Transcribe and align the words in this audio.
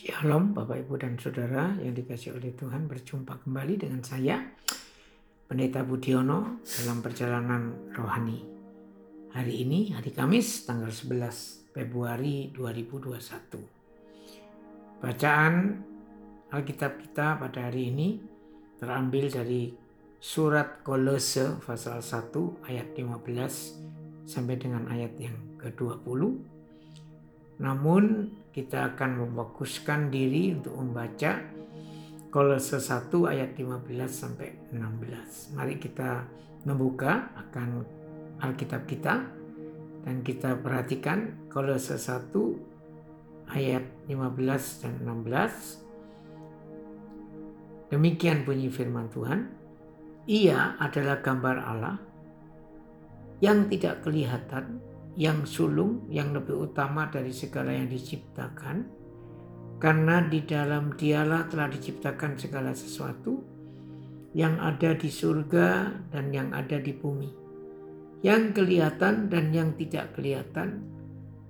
Shalom 0.00 0.56
Bapak 0.56 0.80
Ibu 0.80 0.96
dan 0.96 1.20
Saudara 1.20 1.76
yang 1.76 1.92
dikasih 1.92 2.32
oleh 2.32 2.56
Tuhan 2.56 2.88
berjumpa 2.88 3.44
kembali 3.44 3.84
dengan 3.84 4.00
saya 4.00 4.40
Pendeta 5.44 5.84
Budiono 5.84 6.64
dalam 6.64 7.04
perjalanan 7.04 7.92
rohani. 7.92 8.40
Hari 9.36 9.60
ini 9.60 9.92
hari 9.92 10.08
Kamis 10.16 10.64
tanggal 10.64 10.88
11 10.88 11.76
Februari 11.76 12.48
2021. 12.48 15.04
Bacaan 15.04 15.84
Alkitab 16.48 16.96
kita 17.04 17.36
pada 17.36 17.68
hari 17.68 17.92
ini 17.92 18.24
terambil 18.80 19.28
dari 19.28 19.68
surat 20.16 20.80
Kolose 20.80 21.60
pasal 21.60 22.00
1 22.00 22.72
ayat 22.72 22.96
15 22.96 24.24
sampai 24.24 24.56
dengan 24.56 24.88
ayat 24.88 25.12
yang 25.20 25.36
ke-20 25.60 26.59
namun 27.60 28.32
kita 28.50 28.96
akan 28.96 29.28
memfokuskan 29.28 30.08
diri 30.08 30.56
untuk 30.56 30.74
membaca 30.80 31.60
Kolose 32.30 32.78
1 32.78 33.10
ayat 33.26 33.58
15 33.58 33.90
sampai 34.06 34.54
16. 34.72 35.58
Mari 35.58 35.76
kita 35.82 36.24
membuka 36.64 37.28
akan 37.36 37.84
Alkitab 38.40 38.86
kita 38.88 39.26
dan 40.06 40.24
kita 40.24 40.56
perhatikan 40.62 41.36
Kolose 41.52 42.00
1 42.00 42.32
ayat 43.50 43.84
15 44.08 44.82
dan 44.86 44.94
16. 45.04 45.84
Demikian 47.90 48.46
bunyi 48.46 48.70
firman 48.70 49.10
Tuhan. 49.10 49.50
Ia 50.30 50.78
adalah 50.78 51.18
gambar 51.18 51.56
Allah 51.58 51.98
yang 53.42 53.66
tidak 53.66 54.06
kelihatan 54.06 54.78
yang 55.18 55.42
sulung, 55.46 56.06
yang 56.06 56.30
lebih 56.30 56.70
utama 56.70 57.10
dari 57.10 57.34
segala 57.34 57.74
yang 57.74 57.90
diciptakan, 57.90 58.86
karena 59.80 60.22
di 60.28 60.44
dalam 60.44 60.94
dialah 60.94 61.48
telah 61.48 61.66
diciptakan 61.72 62.36
segala 62.36 62.76
sesuatu 62.76 63.40
yang 64.36 64.60
ada 64.62 64.94
di 64.94 65.10
surga 65.10 65.90
dan 66.14 66.30
yang 66.30 66.54
ada 66.54 66.78
di 66.78 66.94
bumi, 66.94 67.30
yang 68.22 68.54
kelihatan 68.54 69.26
dan 69.26 69.50
yang 69.50 69.74
tidak 69.74 70.14
kelihatan, 70.14 70.86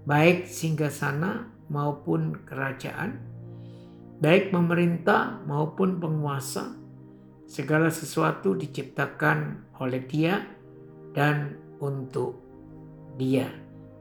baik 0.08 0.48
singgah 0.48 0.88
sana 0.88 1.50
maupun 1.68 2.40
kerajaan, 2.48 3.20
baik 4.24 4.48
pemerintah 4.48 5.44
maupun 5.44 6.00
penguasa, 6.00 6.72
segala 7.44 7.90
sesuatu 7.90 8.54
diciptakan 8.54 9.68
oleh 9.82 10.06
Dia 10.06 10.40
dan 11.12 11.58
untuk 11.82 12.49
dia. 13.16 13.48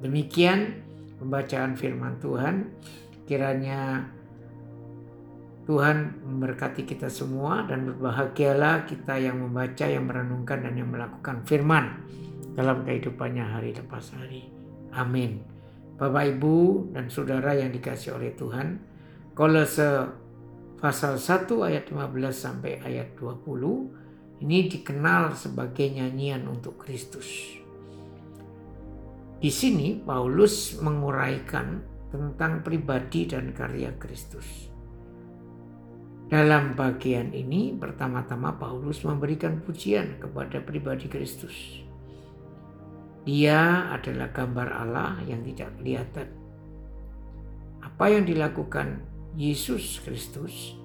Demikian 0.03 0.81
pembacaan 1.19 1.75
firman 1.77 2.17
Tuhan. 2.19 2.69
Kiranya 3.29 4.09
Tuhan 5.69 6.25
memberkati 6.25 6.81
kita 6.81 7.13
semua 7.13 7.61
dan 7.69 7.85
berbahagialah 7.85 8.89
kita 8.89 9.21
yang 9.21 9.37
membaca, 9.37 9.85
yang 9.85 10.09
merenungkan 10.09 10.65
dan 10.65 10.73
yang 10.73 10.89
melakukan 10.89 11.45
firman 11.45 12.01
dalam 12.57 12.81
kehidupannya 12.81 13.45
hari 13.45 13.77
lepas 13.77 14.17
hari. 14.17 14.49
Amin. 14.97 15.45
Bapak, 15.99 16.25
Ibu, 16.39 16.89
dan 16.95 17.11
Saudara 17.13 17.53
yang 17.53 17.69
dikasih 17.69 18.17
oleh 18.17 18.33
Tuhan, 18.33 18.81
Kolose 19.37 20.09
pasal 20.79 21.19
1 21.19 21.45
ayat 21.67 21.91
15 21.91 22.17
sampai 22.33 22.79
ayat 22.81 23.13
20 23.19 24.41
ini 24.41 24.71
dikenal 24.71 25.35
sebagai 25.35 25.91
nyanyian 25.91 26.47
untuk 26.47 26.79
Kristus. 26.79 27.58
Di 29.39 29.47
sini 29.47 29.95
Paulus 29.95 30.75
menguraikan 30.83 31.79
tentang 32.11 32.59
pribadi 32.59 33.23
dan 33.23 33.55
karya 33.55 33.95
Kristus. 33.95 34.67
Dalam 36.27 36.75
bagian 36.75 37.31
ini 37.31 37.71
pertama-tama 37.71 38.59
Paulus 38.59 38.99
memberikan 39.07 39.63
pujian 39.63 40.19
kepada 40.19 40.59
pribadi 40.59 41.07
Kristus. 41.07 41.79
Dia 43.23 43.87
adalah 43.95 44.27
gambar 44.35 44.69
Allah 44.75 45.23
yang 45.23 45.39
tidak 45.47 45.71
kelihatan. 45.79 46.27
Apa 47.79 48.11
yang 48.11 48.27
dilakukan 48.27 48.99
Yesus 49.39 50.03
Kristus 50.03 50.75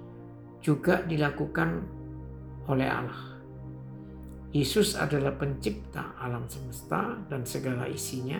juga 0.62 1.02
dilakukan 1.02 1.82
oleh 2.70 2.86
Allah. 2.86 3.33
Yesus 4.54 4.94
adalah 4.94 5.34
pencipta 5.34 6.14
alam 6.22 6.46
semesta 6.46 7.18
dan 7.26 7.42
segala 7.42 7.90
isinya. 7.90 8.38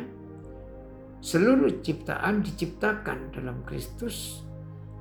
Seluruh 1.19 1.83
ciptaan 1.83 2.39
diciptakan 2.47 3.35
dalam 3.35 3.67
Kristus 3.67 4.47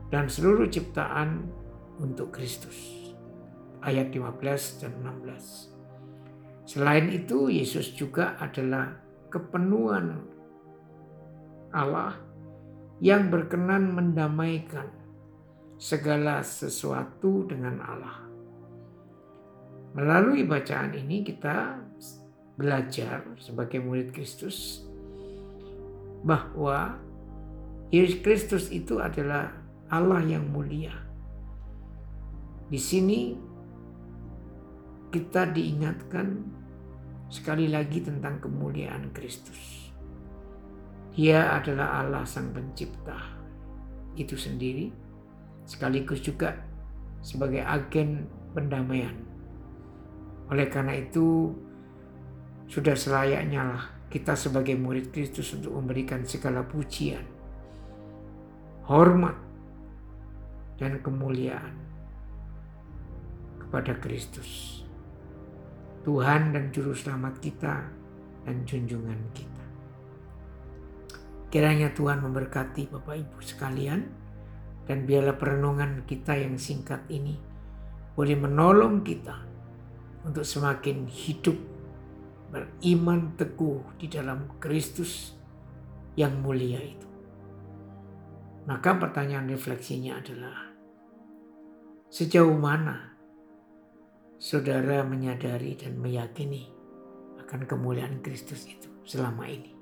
dan 0.09 0.25
seluruh 0.25 0.65
ciptaan 0.65 1.45
untuk 2.01 2.33
Kristus. 2.33 3.13
Ayat 3.85 4.09
15 4.09 4.81
dan 4.81 4.93
16. 5.05 6.65
Selain 6.65 7.05
itu, 7.13 7.45
Yesus 7.45 7.93
juga 7.93 8.33
adalah 8.41 8.97
kepenuhan 9.29 10.17
Allah 11.69 12.17
yang 13.03 13.29
berkenan 13.29 13.93
mendamaikan 13.93 14.89
segala 15.77 16.41
sesuatu 16.41 17.45
dengan 17.45 17.83
Allah. 17.85 18.32
Melalui 19.93 20.41
bacaan 20.49 20.93
ini 20.97 21.21
kita 21.21 21.77
belajar 22.57 23.25
sebagai 23.37 23.77
murid 23.77 24.09
Kristus 24.09 24.81
bahwa 26.25 26.97
Yesus 27.93 28.17
Kristus 28.25 28.65
itu 28.73 28.97
adalah 28.97 29.53
Allah 29.93 30.25
yang 30.25 30.49
mulia. 30.49 30.97
Di 32.73 32.81
sini 32.81 33.37
kita 35.13 35.53
diingatkan 35.53 36.41
sekali 37.29 37.69
lagi 37.69 38.01
tentang 38.01 38.41
kemuliaan 38.41 39.13
Kristus. 39.13 39.93
Dia 41.13 41.61
adalah 41.61 42.01
Allah 42.01 42.25
sang 42.25 42.49
pencipta 42.49 43.17
itu 44.17 44.33
sendiri 44.33 44.89
sekaligus 45.69 46.25
juga 46.25 46.57
sebagai 47.21 47.61
agen 47.61 48.25
pendamaian 48.57 49.32
oleh 50.53 50.69
karena 50.69 50.93
itu, 50.93 51.49
sudah 52.69 52.93
selayaknya 52.93 53.61
lah 53.65 53.83
kita 54.13 54.37
sebagai 54.37 54.77
murid 54.77 55.09
Kristus 55.09 55.49
untuk 55.57 55.73
memberikan 55.73 56.21
segala 56.29 56.61
pujian, 56.61 57.25
hormat, 58.85 59.33
dan 60.77 61.01
kemuliaan 61.01 61.73
kepada 63.65 63.97
Kristus. 63.97 64.81
Tuhan 66.05 66.53
dan 66.53 66.69
Juru 66.69 66.93
Selamat 66.93 67.41
kita 67.41 67.89
dan 68.45 68.61
junjungan 68.69 69.17
kita. 69.33 69.65
Kiranya 71.49 71.89
Tuhan 71.97 72.21
memberkati 72.21 72.93
Bapak 72.93 73.17
Ibu 73.17 73.41
sekalian 73.41 74.05
dan 74.85 75.09
biarlah 75.09 75.33
perenungan 75.33 76.05
kita 76.05 76.37
yang 76.37 76.61
singkat 76.61 77.01
ini 77.09 77.41
boleh 78.13 78.37
menolong 78.37 79.01
kita 79.01 79.52
untuk 80.23 80.47
semakin 80.47 81.07
hidup 81.07 81.55
beriman 82.53 83.35
teguh 83.35 83.81
di 83.99 84.07
dalam 84.07 84.59
Kristus 84.61 85.35
yang 86.15 86.39
mulia 86.39 86.79
itu. 86.79 87.09
Maka 88.63 88.95
pertanyaan 88.95 89.51
refleksinya 89.51 90.23
adalah 90.23 90.71
sejauh 92.07 92.55
mana 92.55 93.11
saudara 94.39 95.03
menyadari 95.03 95.75
dan 95.75 95.99
meyakini 95.99 96.71
akan 97.43 97.67
kemuliaan 97.67 98.23
Kristus 98.23 98.63
itu 98.69 98.87
selama 99.03 99.49
ini. 99.49 99.73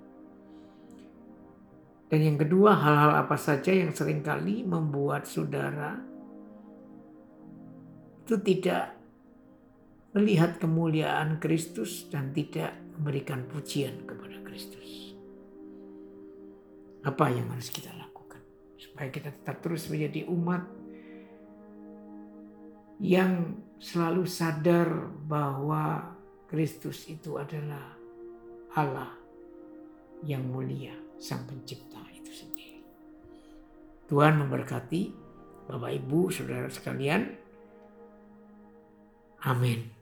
Dan 2.12 2.28
yang 2.28 2.38
kedua, 2.40 2.76
hal-hal 2.76 3.24
apa 3.24 3.40
saja 3.40 3.72
yang 3.72 3.96
sering 3.96 4.20
kali 4.20 4.68
membuat 4.68 5.24
saudara 5.24 5.96
itu 8.28 8.36
tidak 8.44 9.01
melihat 10.12 10.60
kemuliaan 10.60 11.40
Kristus 11.40 12.12
dan 12.12 12.36
tidak 12.36 12.76
memberikan 13.00 13.48
pujian 13.48 14.04
kepada 14.04 14.44
Kristus. 14.44 15.16
Apa 17.02 17.32
yang 17.32 17.48
harus 17.50 17.72
kita 17.72 17.90
lakukan 17.96 18.44
supaya 18.76 19.10
kita 19.10 19.32
tetap 19.32 19.64
terus 19.64 19.88
menjadi 19.88 20.28
umat 20.28 20.68
yang 23.02 23.58
selalu 23.82 24.30
sadar 24.30 25.10
bahwa 25.26 26.14
Kristus 26.46 27.10
itu 27.10 27.40
adalah 27.40 27.98
Allah 28.78 29.10
yang 30.22 30.46
mulia, 30.46 30.94
Sang 31.18 31.48
Pencipta 31.50 31.98
itu 32.14 32.30
sendiri. 32.30 32.84
Tuhan 34.06 34.38
memberkati 34.38 35.02
Bapak 35.66 35.92
Ibu, 35.98 36.30
Saudara 36.30 36.70
sekalian. 36.70 37.32
Amin. 39.42 40.01